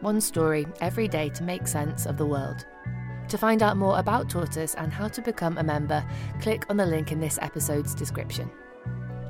[0.00, 2.66] One story every day to make sense of the world.
[3.28, 6.04] To find out more about Tortoise and how to become a member,
[6.40, 8.50] click on the link in this episode's description.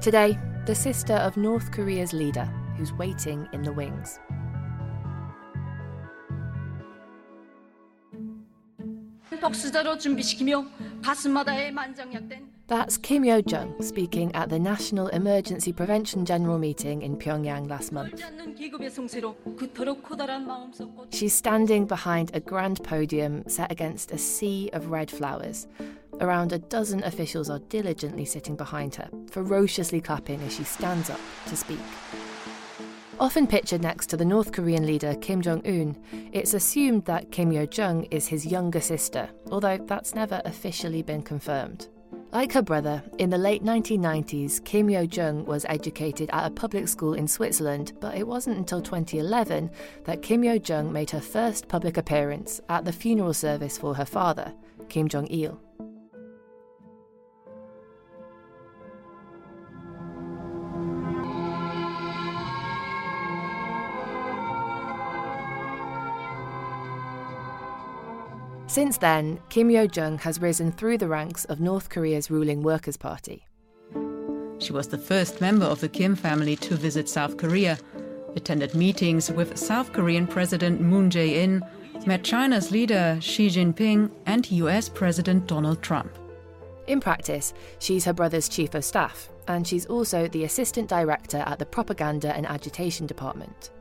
[0.01, 4.19] Today, the sister of North Korea's leader, who's waiting in the wings.
[9.41, 10.65] 턱수저로 준비시키며
[11.03, 17.16] 가슴마다에 만장약된 that's Kim Yo Jung speaking at the National Emergency Prevention General Meeting in
[17.16, 18.22] Pyongyang last month.
[21.14, 25.68] She's standing behind a grand podium set against a sea of red flowers.
[26.20, 31.22] Around a dozen officials are diligently sitting behind her, ferociously clapping as she stands up
[31.48, 31.80] to speak.
[33.18, 35.96] Often pictured next to the North Korean leader Kim Jong un,
[36.34, 41.22] it's assumed that Kim Yo Jung is his younger sister, although that's never officially been
[41.22, 41.88] confirmed.
[42.34, 46.90] Like her brother, in the late 1990s, Kim Yo Jung was educated at a public
[46.90, 49.72] school in Switzerland, but it wasn't until 2011
[50.04, 54.06] that Kim Yo Jung made her first public appearance at the funeral service for her
[54.06, 54.54] father,
[54.90, 55.58] Kim Jong il.
[68.68, 72.98] Since then, Kim Yo Jung has risen through the ranks of North Korea's ruling Workers'
[72.98, 73.48] Party.
[74.60, 77.80] She was the first member of the Kim family to visit South Korea,
[78.36, 81.64] attended meetings with South Korean President Moon Jae in,
[82.06, 86.12] met China's leader Xi Jinping, and US President Donald Trump.
[86.88, 91.58] In practice, she's her brother's chief of staff, and she's also the assistant director at
[91.58, 93.72] the Propaganda and Agitation Department.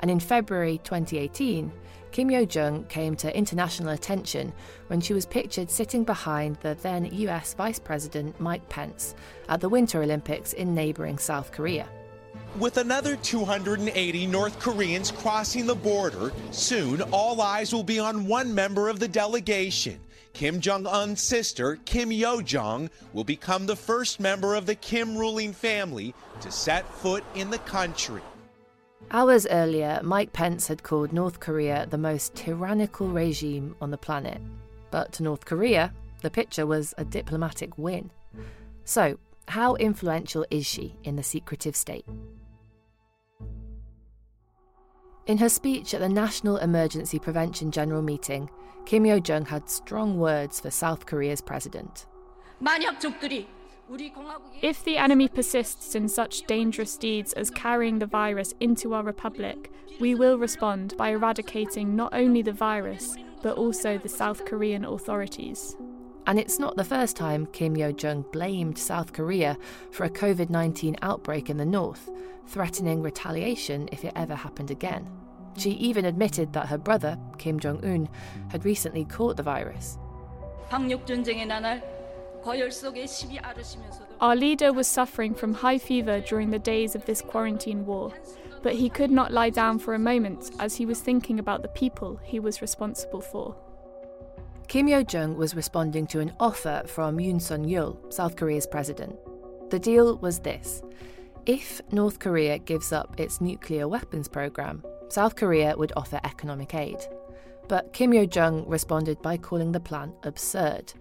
[0.00, 1.70] And in February 2018,
[2.12, 4.52] Kim Yo Jung came to international attention
[4.88, 9.14] when she was pictured sitting behind the then US Vice President Mike Pence
[9.48, 11.88] at the Winter Olympics in neighbouring South Korea.
[12.58, 18.52] With another 280 North Koreans crossing the border, soon all eyes will be on one
[18.52, 20.00] member of the delegation.
[20.32, 25.16] Kim Jong un's sister, Kim Yo Jong, will become the first member of the Kim
[25.16, 28.22] ruling family to set foot in the country.
[29.11, 34.41] Hours earlier, Mike Pence had called North Korea the most tyrannical regime on the planet.
[34.91, 38.09] But to North Korea, the picture was a diplomatic win.
[38.83, 42.05] So, how influential is she in the secretive state?
[45.27, 48.49] In her speech at the National Emergency Prevention General Meeting,
[48.85, 52.05] Kim Yo Jung had strong words for South Korea's president.
[52.59, 53.47] 만약 적들이 우리 공화국이
[54.61, 59.71] If the enemy persists in such dangerous deeds as carrying the virus into our republic,
[59.99, 65.77] we will respond by eradicating not only the virus, but also the South Korean authorities.
[66.27, 69.57] And it's not the first time Kim Yo Jung blamed South Korea
[69.91, 72.09] for a COVID 19 outbreak in the north,
[72.47, 75.07] threatening retaliation if it ever happened again.
[75.57, 78.09] She even admitted that her brother, Kim Jong un,
[78.49, 79.97] had recently caught the virus.
[80.69, 81.83] 방역 전쟁의 나날
[84.20, 88.12] our leader was suffering from high fever during the days of this quarantine war,
[88.62, 91.68] but he could not lie down for a moment as he was thinking about the
[91.68, 93.56] people he was responsible for.
[94.68, 99.16] Kim Yo Jong was responding to an offer from Yoon Suk Yeol, South Korea's president.
[99.70, 100.82] The deal was this
[101.46, 106.98] if North Korea gives up its nuclear weapons program, South Korea would offer economic aid.
[107.70, 110.92] But Kim Yo Jung responded by calling the plan absurd,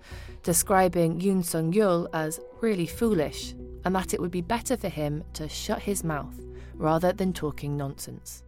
[0.43, 5.23] describing Yoon Suk Yeol as really foolish and that it would be better for him
[5.33, 6.39] to shut his mouth
[6.75, 8.43] rather than talking nonsense.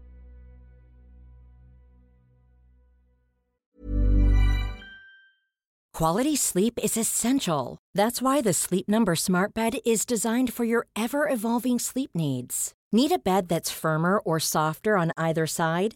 [5.92, 7.80] Quality sleep is essential.
[7.96, 12.76] That's why the Sleep Number Smart Bed is designed for your ever evolving sleep needs.
[12.92, 15.96] Need a bed that's firmer or softer on either side?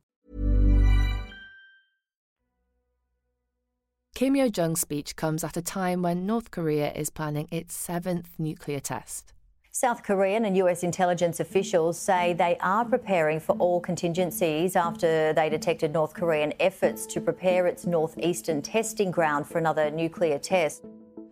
[4.21, 8.29] Kim Yo Jong's speech comes at a time when North Korea is planning its seventh
[8.37, 9.33] nuclear test.
[9.71, 15.49] South Korean and US intelligence officials say they are preparing for all contingencies after they
[15.49, 20.85] detected North Korean efforts to prepare its northeastern testing ground for another nuclear test.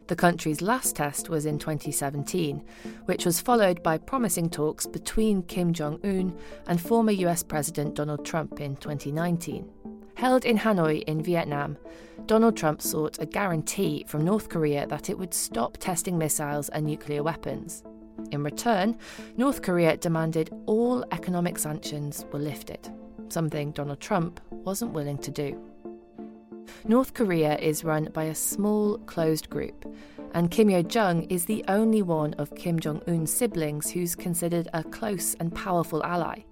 [0.08, 2.66] The country's last test was in 2017,
[3.06, 8.26] which was followed by promising talks between Kim Jong un and former US President Donald
[8.26, 9.70] Trump in 2019.
[10.20, 11.78] Held in Hanoi in Vietnam,
[12.26, 16.86] Donald Trump sought a guarantee from North Korea that it would stop testing missiles and
[16.86, 17.84] nuclear weapons.
[18.32, 18.98] In return,
[19.38, 22.90] North Korea demanded all economic sanctions were lifted,
[23.30, 25.58] something Donald Trump wasn't willing to do.
[26.84, 29.86] North Korea is run by a small, closed group,
[30.34, 34.68] and Kim Yo Jong is the only one of Kim Jong un's siblings who's considered
[34.74, 36.44] a close and powerful ally.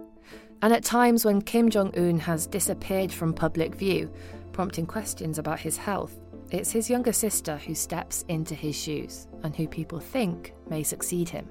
[0.62, 4.12] And at times when Kim Jong un has disappeared from public view,
[4.54, 6.18] prompting questions about his health,
[6.50, 11.30] it's his younger sister who steps into his shoes and who people think may succeed
[11.30, 11.48] him.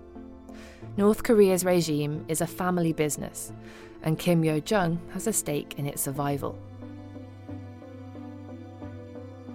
[0.96, 3.52] North Korea's regime is a family business,
[4.02, 6.58] and Kim Yo Jong has a stake in its survival.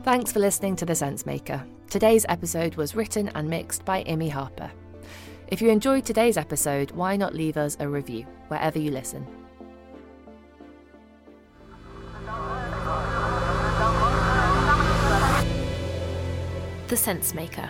[0.04, 1.64] Thanks for listening to The Sensemaker.
[1.90, 4.72] Today's episode was written and mixed by Imi Harper.
[5.52, 9.28] If you enjoyed today's episode, why not leave us a review wherever you listen?
[16.88, 17.70] The Sensemaker.